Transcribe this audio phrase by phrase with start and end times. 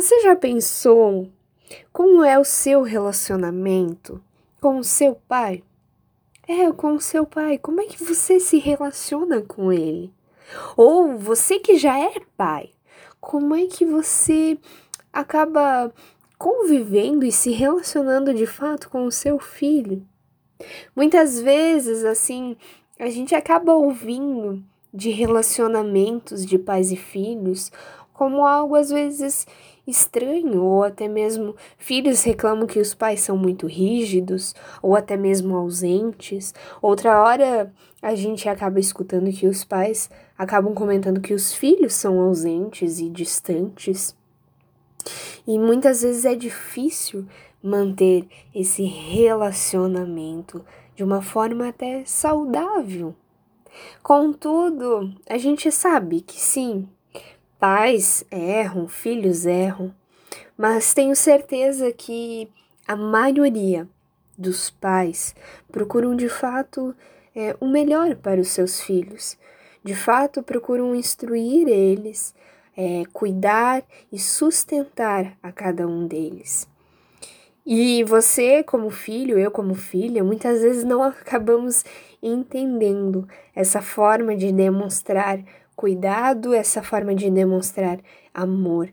[0.00, 1.28] Você já pensou
[1.92, 4.18] como é o seu relacionamento
[4.58, 5.62] com o seu pai?
[6.48, 7.58] É, com o seu pai.
[7.58, 10.10] Como é que você se relaciona com ele?
[10.74, 12.70] Ou você que já é pai,
[13.20, 14.56] como é que você
[15.12, 15.92] acaba
[16.38, 20.02] convivendo e se relacionando de fato com o seu filho?
[20.96, 22.56] Muitas vezes, assim,
[22.98, 24.64] a gente acaba ouvindo
[24.94, 27.70] de relacionamentos de pais e filhos
[28.20, 29.46] como algo às vezes
[29.86, 35.56] estranho, ou até mesmo filhos reclamam que os pais são muito rígidos, ou até mesmo
[35.56, 36.52] ausentes.
[36.82, 37.72] Outra hora
[38.02, 43.08] a gente acaba escutando que os pais acabam comentando que os filhos são ausentes e
[43.08, 44.14] distantes.
[45.46, 47.26] E muitas vezes é difícil
[47.62, 50.62] manter esse relacionamento
[50.94, 53.14] de uma forma até saudável.
[54.02, 56.86] Contudo, a gente sabe que sim,
[57.60, 59.94] Pais erram, filhos erram,
[60.56, 62.50] mas tenho certeza que
[62.88, 63.86] a maioria
[64.36, 65.34] dos pais
[65.70, 66.96] procuram de fato
[67.36, 69.36] é, o melhor para os seus filhos,
[69.84, 72.34] de fato procuram instruir eles,
[72.74, 76.66] é, cuidar e sustentar a cada um deles.
[77.66, 81.84] E você, como filho, eu, como filha, muitas vezes não acabamos
[82.22, 85.38] entendendo essa forma de demonstrar
[85.80, 87.98] cuidado, essa forma de demonstrar
[88.34, 88.92] amor.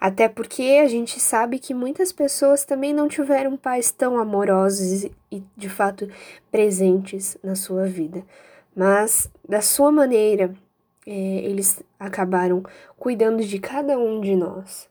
[0.00, 5.42] Até porque a gente sabe que muitas pessoas também não tiveram pais tão amorosos e
[5.54, 6.08] de fato
[6.50, 8.24] presentes na sua vida.
[8.74, 10.54] Mas da sua maneira,
[11.06, 12.62] é, eles acabaram
[12.96, 14.88] cuidando de cada um de nós.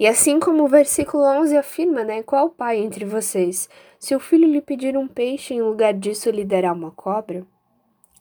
[0.00, 2.24] E assim como o versículo 11 afirma, né?
[2.24, 3.68] Qual pai entre vocês?
[4.00, 7.46] Se o filho lhe pedir um peixe, em lugar disso lhe dará uma cobra?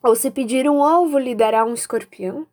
[0.03, 2.47] Ou se pedir um ovo, lhe dará um escorpião?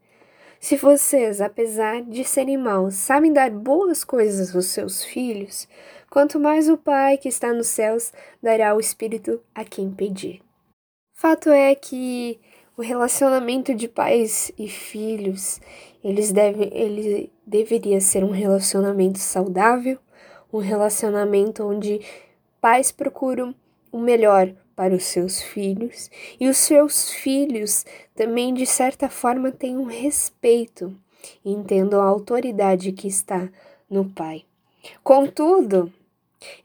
[0.60, 5.68] Se vocês, apesar de serem maus, sabem dar boas coisas aos seus filhos,
[6.10, 10.42] quanto mais o Pai que está nos céus dará o Espírito a quem pedir.
[11.14, 12.40] Fato é que
[12.76, 15.60] o relacionamento de pais e filhos,
[16.02, 19.98] eles deve, ele deveria ser um relacionamento saudável,
[20.52, 22.00] um relacionamento onde
[22.60, 23.54] pais procuram
[23.90, 26.08] o melhor para os seus filhos,
[26.38, 27.84] e os seus filhos
[28.14, 30.96] também, de certa forma, têm um respeito
[31.44, 33.48] entendam a autoridade que está
[33.90, 34.44] no pai.
[35.02, 35.92] Contudo,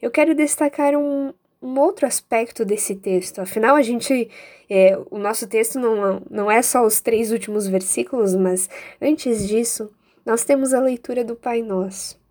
[0.00, 3.40] eu quero destacar um, um outro aspecto desse texto.
[3.40, 4.30] Afinal, a gente.
[4.70, 8.70] É, o nosso texto não, não é só os três últimos versículos, mas
[9.02, 9.90] antes disso,
[10.24, 12.23] nós temos a leitura do Pai Nosso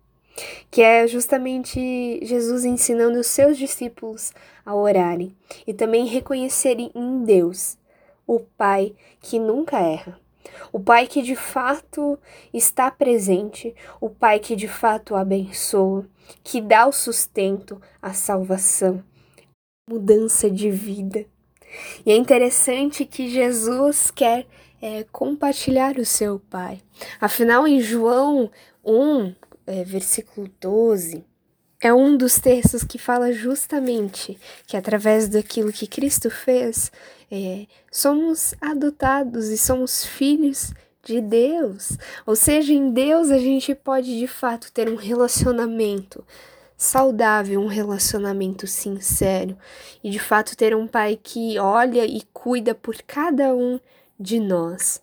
[0.70, 4.32] que é justamente Jesus ensinando os seus discípulos
[4.64, 5.34] a orarem
[5.66, 7.78] e também reconhecerem em Deus
[8.26, 10.18] o Pai que nunca erra,
[10.72, 12.18] o Pai que de fato
[12.52, 16.06] está presente, o Pai que de fato abençoa,
[16.42, 19.02] que dá o sustento, a salvação,
[19.88, 21.26] mudança de vida.
[22.06, 24.46] E é interessante que Jesus quer
[24.80, 26.80] é, compartilhar o seu Pai.
[27.20, 28.50] Afinal, em João
[28.84, 29.34] 1,
[29.66, 31.24] é, versículo 12,
[31.80, 36.90] é um dos textos que fala justamente que através daquilo que Cristo fez,
[37.30, 41.98] é, somos adotados e somos filhos de Deus.
[42.24, 46.24] Ou seja, em Deus a gente pode de fato ter um relacionamento
[46.76, 49.56] saudável, um relacionamento sincero
[50.02, 53.78] e de fato ter um pai que olha e cuida por cada um
[54.18, 55.02] de nós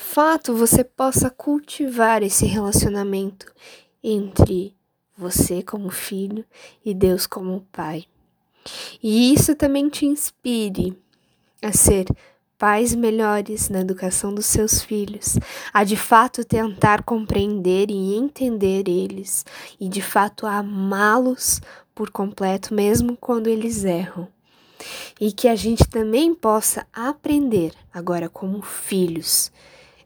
[0.00, 3.52] fato você possa cultivar esse relacionamento
[4.02, 4.74] entre
[5.16, 6.44] você como filho
[6.84, 8.06] e Deus como pai.
[9.02, 10.98] E isso também te inspire
[11.62, 12.06] a ser
[12.58, 15.38] pais melhores na educação dos seus filhos,
[15.72, 19.44] a de fato tentar compreender e entender eles
[19.78, 21.60] e de fato amá-los
[21.94, 24.26] por completo, mesmo quando eles erram.
[25.20, 29.52] E que a gente também possa aprender agora como filhos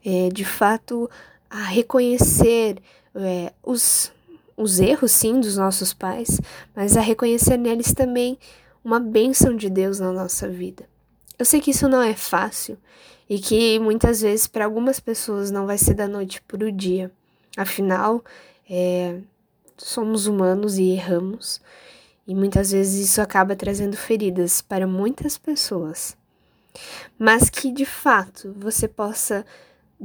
[0.05, 1.09] é, de fato
[1.49, 2.77] a reconhecer
[3.15, 4.11] é, os,
[4.55, 6.39] os erros, sim, dos nossos pais,
[6.75, 8.37] mas a reconhecer neles também
[8.83, 10.87] uma bênção de Deus na nossa vida.
[11.39, 12.77] Eu sei que isso não é fácil
[13.27, 17.11] e que muitas vezes para algumas pessoas não vai ser da noite para o dia.
[17.57, 18.23] Afinal,
[18.69, 19.19] é,
[19.77, 21.61] somos humanos e erramos,
[22.27, 26.17] e muitas vezes isso acaba trazendo feridas para muitas pessoas.
[27.17, 29.45] Mas que de fato você possa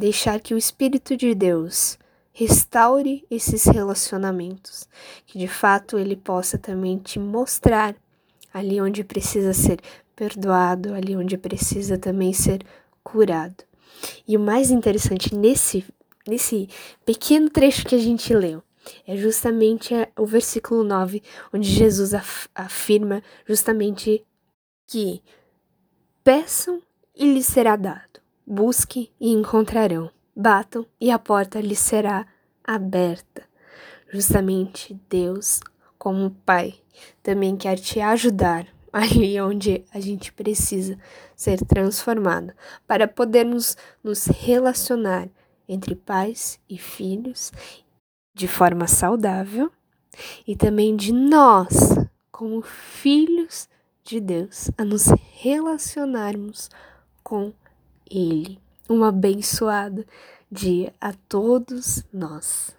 [0.00, 1.98] deixar que o Espírito de Deus
[2.32, 4.88] restaure esses relacionamentos,
[5.26, 7.94] que de fato ele possa também te mostrar
[8.52, 9.78] ali onde precisa ser
[10.16, 12.64] perdoado, ali onde precisa também ser
[13.04, 13.62] curado.
[14.26, 15.84] E o mais interessante nesse
[16.26, 16.68] nesse
[17.04, 18.62] pequeno trecho que a gente leu
[19.06, 21.22] é justamente o versículo 9,
[21.52, 24.24] onde Jesus af afirma justamente
[24.86, 25.22] que
[26.24, 26.82] peçam
[27.14, 28.09] e lhes será dado,
[28.50, 32.26] busquem e encontrarão, batam e a porta lhes será
[32.64, 33.44] aberta.
[34.12, 35.60] Justamente Deus,
[35.96, 36.74] como Pai,
[37.22, 40.98] também quer te ajudar ali onde a gente precisa
[41.36, 42.52] ser transformado
[42.88, 45.28] para podermos nos relacionar
[45.68, 47.52] entre pais e filhos
[48.34, 49.70] de forma saudável
[50.44, 51.96] e também de nós,
[52.32, 53.68] como filhos
[54.02, 55.06] de Deus, a nos
[55.40, 56.68] relacionarmos
[57.22, 57.52] com
[58.10, 58.58] Ele.
[58.88, 60.04] Um abençoado
[60.50, 62.74] dia a todos nós.